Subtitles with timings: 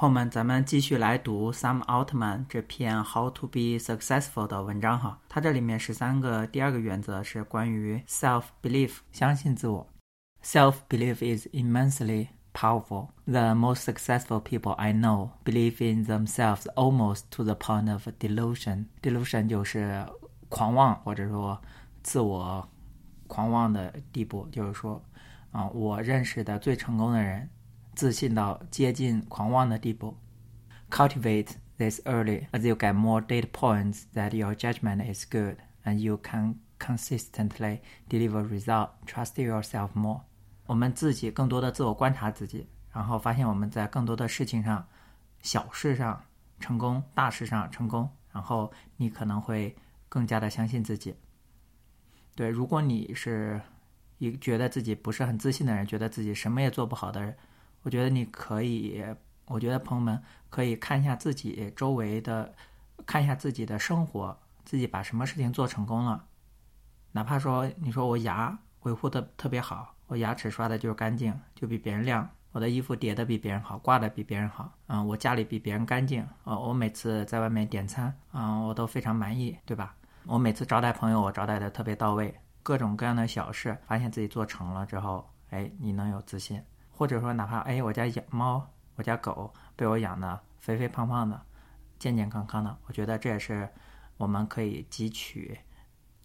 [0.00, 5.18] 朋友们，咱们继续来读 Sam Altman 这篇 How to be successful 的文章哈。
[5.28, 9.84] 它这里面十三个，第二个原则是关于 self belief，相信自我。
[10.44, 13.08] Self belief is immensely powerful.
[13.24, 18.84] The most successful people I know believe in themselves almost to the point of delusion.
[19.02, 20.06] Delusion 就是
[20.48, 21.60] 狂妄或者说
[22.04, 22.68] 自我
[23.26, 25.02] 狂妄的地步，就是说，
[25.50, 27.50] 啊，我认识的最成功的人。
[27.98, 30.16] 自信到接近狂妄的地步。
[30.88, 31.48] Cultivate
[31.78, 36.16] this early, as you get more data points that your judgment is good and you
[36.22, 38.90] can consistently deliver result.
[39.04, 40.20] Trust yourself more.
[40.66, 44.86] 我们自己更多的自我观察自己，然后发现我们在更多的事情上、
[45.42, 46.22] 小事上
[46.60, 49.74] 成功，大事上成功，然后你可能会
[50.08, 51.16] 更加的相信自己。
[52.36, 53.60] 对，如果你是
[54.18, 57.36] 一觉得自己不是很自信的人，觉得自己什么也做不好的人。
[57.88, 59.02] 我觉得你可以，
[59.46, 62.54] 我觉得朋友们可以看一下自己周围的，
[63.06, 66.22] 看一下自己的生活，自己把什么事情做成功了。
[67.12, 79.96] 哪怕说你说我牙维护的特别好，我牙齿刷的就是干净，就比别人亮，我的衣服叠的比别人好，挂的比别人好，嗯，我家里比别人干净，呃，我每次在外面点餐，嗯，我都非常满意，对吧？
[80.26, 86.62] 我每次招待朋友，我招待的特别到位，各种各样的小事，发现自己做成了之后，哎，你能有自信。
[86.98, 91.40] 或者说，哪怕哎，我家养猫，我家狗被我养的肥肥胖胖的，
[92.00, 93.68] 健健康康的，我觉得这也是
[94.16, 95.60] 我们可以汲取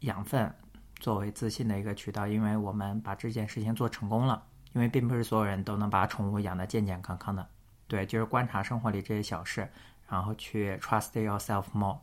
[0.00, 0.54] 养分
[1.00, 4.44] 作为自信的一个渠道，因为我们把这件事情做成功了。
[4.72, 7.44] 因为并不是所有人都能把宠物养得健健康康的，
[7.88, 9.68] 对，就是观察生活里这些小事，
[10.06, 11.98] 然后去 trust yourself more.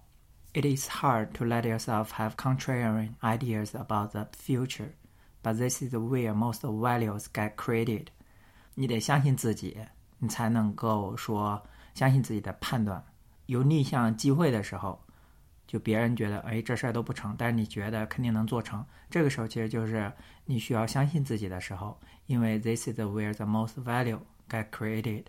[0.52, 4.90] It is hard to let yourself have contrarian ideas about the future,
[5.42, 8.08] but this is where most values get created.
[8.80, 9.76] 你得相信自己，
[10.20, 11.60] 你才能够说
[11.96, 13.04] 相信自己的判断。
[13.48, 15.04] 有逆向机会的时候，
[15.66, 18.86] 就别人觉得哎这事儿都不成，但是你觉得肯定能做成。
[19.10, 20.14] 这个时候其实就是
[20.46, 25.24] 你需要相信自己的时候，因为 this is where the most value get created。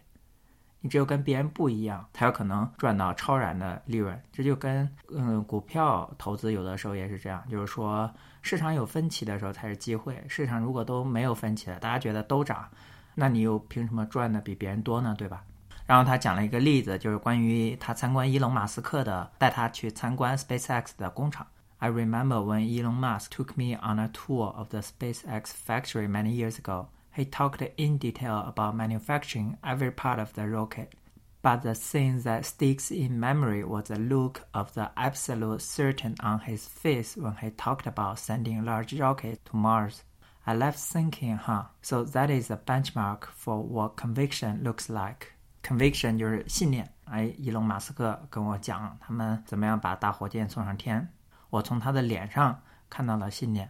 [0.80, 4.20] 你只有跟别人不一样，才有可能赚到超然的利润。
[4.30, 10.22] 这就跟嗯股票投资有的时候也是这样，就是说市场有分歧的时候才是机会。
[10.28, 12.68] 市场如果都没有分歧了，大家觉得都涨。
[13.17, 15.13] 那你又凭什么赚的比别人多呢？
[15.17, 15.43] 对吧？
[15.85, 21.45] 然后他讲了一个例子，就是关于他参观伊隆马斯克的，带他去参观 SpaceX 的工厂。
[21.79, 26.57] I remember when Elon Musk took me on a tour of the SpaceX factory many years
[26.57, 26.87] ago.
[27.13, 30.93] He talked in detail about manufacturing every part of the rocket.
[31.41, 36.39] But the thing that sticks in memory was the look of the absolute certain on
[36.47, 40.03] his face when he talked about sending large rockets to Mars.
[40.47, 41.65] I left thinking, huh?
[41.81, 45.27] So that is a benchmark for what conviction looks like.
[45.63, 46.89] Conviction 就是信念。
[47.05, 51.07] 哎，伊隆马斯克跟我讲他们怎么样把大火箭送上天，
[51.49, 53.69] 我从他的脸上看到了信念。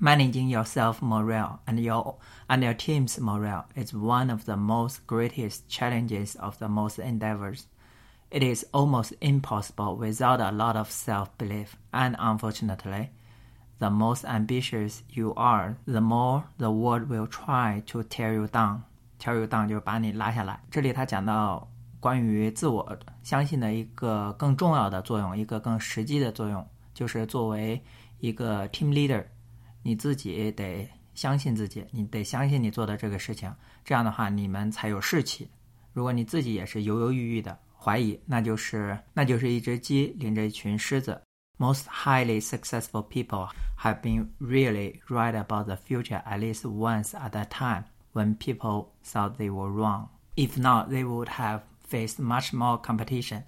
[0.00, 2.18] Managing yourself morale and your
[2.48, 7.64] and your team's morale is one of the most greatest challenges of the most endeavors.
[8.30, 13.10] It is almost impossible without a lot of self-belief, and unfortunately,
[13.79, 18.81] the most ambitious you are, the more the world will try to tear you down.
[19.19, 20.59] Tear you down 就是把你拉下来。
[20.69, 21.67] 这里他讲到
[21.99, 27.81] 关于自我相信的一个更重要的作用，一个更实际的作用，就是作为
[28.19, 29.23] 一个 team leader，
[29.81, 33.51] 你自己得相信自己，你得相信你做的这个事情，
[33.83, 35.49] 这样的话你们才有士气。
[35.93, 41.19] 如果你自己也是犹犹豫豫的怀疑，那就是那就是一只鸡领着一群狮子。
[41.59, 47.45] Most highly successful people have been really right about the future at least once at a
[47.45, 50.09] time when people thought they were wrong.
[50.35, 53.43] If not, they would have faced much more competition.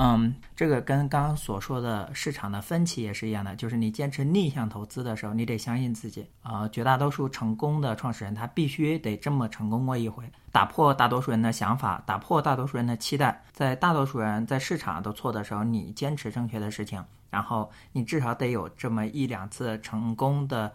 [0.00, 6.24] 嗯，这个跟刚刚所说的市场的分歧也是一样的，就是你坚持逆向投资的时候，你得相信自己。
[6.40, 10.22] 啊，绝大多数成功的创始人，他必须得这么成功过一回，
[10.52, 13.42] 打破大多数人的想法，打破大多数人的期待。
[13.50, 20.72] 在大多数人在市场都错的时候，你坚持正确的事情，然后你至少得有这么一两次成功的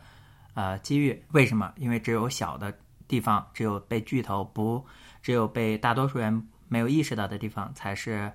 [0.54, 1.24] 呃机遇。
[1.32, 1.72] 为什么？
[1.78, 2.74] 因为只有小的
[3.08, 4.86] 地方，只有被巨头不，
[5.22, 8.30] 只有被大多数人没有意识到的地方，才是。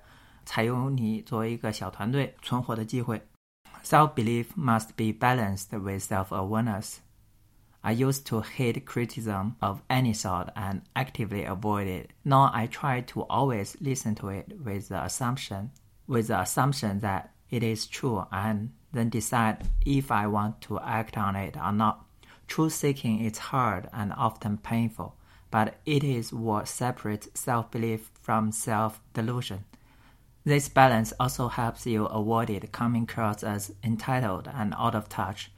[0.48, 3.22] 才有你作为一个小团队存活的机会。
[3.84, 6.98] Self belief must be balanced with self awareness.
[7.82, 12.12] I used to hate criticism of any sort and actively avoid it.
[12.24, 15.72] Now I try to always listen to it with the assumption,
[16.08, 21.18] with the assumption that it is true, and then decide if I want to act
[21.18, 22.06] on it or not.
[22.48, 25.16] Truth seeking is hard and often painful,
[25.52, 29.66] but it is what separates self-belief from self-delusion.
[30.49, 35.49] This balance also helps you avoid it coming across as entitled and out of touch.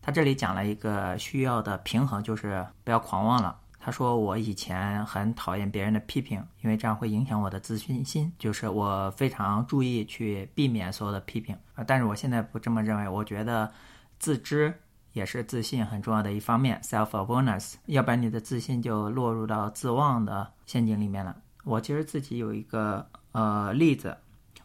[0.00, 3.58] 他这里讲了一个需要的平衡，就是不要狂妄了。
[3.78, 8.32] 他说：“我以前很讨厌别人的批评，因为这样会影响我的自信心。
[8.38, 11.84] 就是我非常注意去避免所有的批评啊。
[11.86, 13.06] 但是我现在不这么认为。
[13.06, 13.70] 我觉得
[14.18, 14.72] 自知
[15.12, 17.74] 也是自信很重要的一方面，self-awareness。
[17.84, 21.36] 要不然你的自信就落入到自忘的陷阱里面了。
[21.64, 24.16] 我其实自己有一个呃例子。”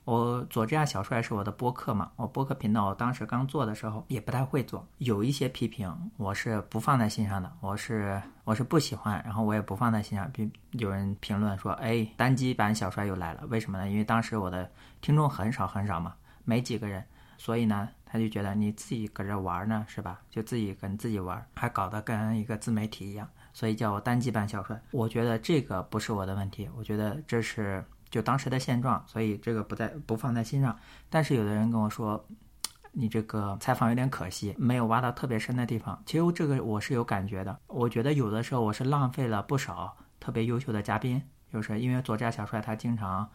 [0.06, 2.12] 我佐治亚小帅是我的播客嘛？
[2.16, 10.30] 我播客频道，我当时刚做的时候也不太会做，有一些批评我是不放在心上的，我是我是不喜欢，然后我也不放在心上。
[10.32, 13.90] 比有人评论说：“哎，单机版小帅又来了，为什么呢？
[13.90, 14.70] 因为当时我的
[15.02, 16.14] 听众很少很少嘛，
[16.44, 17.04] 没几个人，
[17.40, 20.22] 所以呢，他就觉得你自己搁这玩呢，是吧？
[20.30, 24.80] 就自己跟自己玩，还搞得跟一个自媒体一样，所以叫我单机版小帅。
[24.92, 27.84] 我觉得这个不是我的问题，我觉得这是。”
[28.16, 30.74] 就当时的现状，所以这个不在不放在心上。
[31.10, 32.26] 但是有的人跟我说，
[32.94, 36.02] 你这个采访有点可惜，没有挖到特别深的地方。
[36.06, 37.60] 其实这个我是有感觉的。
[37.68, 41.22] 我觉得有的时候我是浪费了不少特别优秀的嘉宾，
[41.52, 43.30] 就是因为作家小帅他经常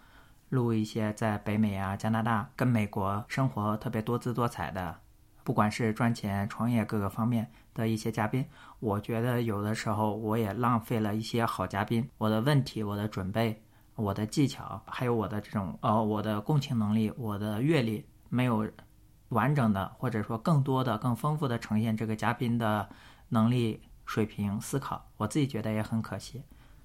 [0.49, 4.97] 录一些在北美啊、加拿大跟美国生活特别多姿多彩的，
[5.45, 8.43] 不管是赚钱、创业各个方面的一些嘉宾。
[8.79, 12.09] 我觉得有的时候我也浪费了一些好嘉宾。
[12.17, 13.63] 我的问题，我的准备。
[13.97, 18.67] 我的技巧，还有我的这种呃，我的共情能力，我的阅历没有
[19.29, 22.89] 完整的，或者说更多的、更丰富的呈现这个嘉宾的
[23.29, 26.43] 能力、水平、思考，我自己觉得也很可惜。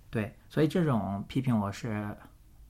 [0.09, 2.15] 对，所以这种批评我是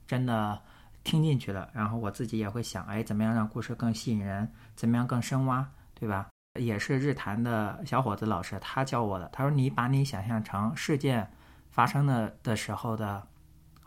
[0.06, 0.62] 真的
[1.04, 4.52] 听进去了，然后我自己也会想，哎，怎么样让故事更吸引人？
[4.76, 5.68] 怎么样更深挖？
[5.94, 6.28] 对吧？
[6.60, 11.30] 也是日坛的小伙子老师他教我的，他说你把你想象成事件
[11.72, 13.28] 发生的的时候的。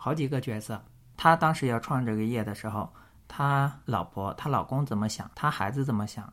[0.00, 0.82] 好几个角色，
[1.16, 2.90] 他当时要创这个业的时候，
[3.26, 6.32] 他老婆、他老公怎么想，他孩子怎么想，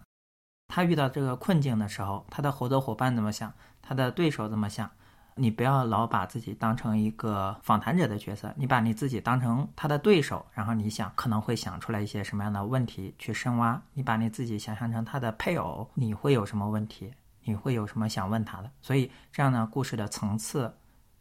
[0.67, 3.51] 他遇到这个困境的时候，他的合作伙伴怎么想，
[3.81, 4.89] 他的对手怎么想？
[5.37, 13.81] 你不要老把自己当成一个访谈者的角色，你把你自己当成他的对手，然后你想可能会想出来一些什么样的问题去深挖。
[13.93, 17.13] 你把你自己想象成他的配偶，你会有什么问题？
[17.43, 18.71] 你会有什么想问他的？
[18.81, 20.73] 所以这样呢，故事的层次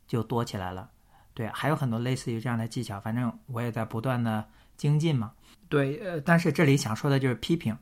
[0.06, 0.88] 就多起来了。
[1.35, 5.33] 对，还有很多类似于这样的技巧，反正我也在不断的精进嘛。
[5.69, 7.77] 对，呃，但是这里想说的就是批评，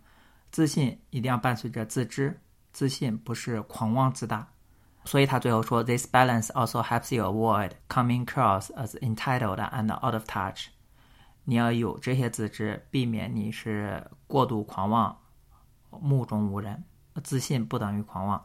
[0.51, 2.41] 自信一定要伴随着自知，
[2.73, 4.49] 自信不是狂妄自大。
[5.05, 10.69] 所以他最后说，This balance also helps you avoid coming across as entitled and out of touch。
[11.45, 15.19] 你要有这些自知，避免你是过度狂妄、
[15.91, 16.85] 目中无人。
[17.25, 18.43] 自信不等于狂妄。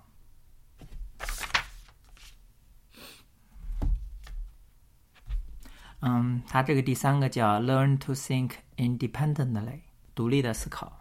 [6.02, 9.82] 嗯，它这个第三个叫 “learn to think independently”，
[10.14, 10.94] 独立的思考。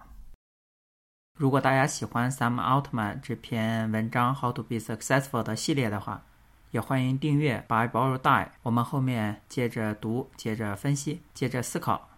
[1.39, 6.25] 如果大家喜欢 Sam Altman 这篇文章 “How to be successful” 的系列的话，
[6.71, 8.49] 也欢迎订阅 By Borrow Die。
[8.63, 12.16] 我们后面接着读，接着分析，接着思考。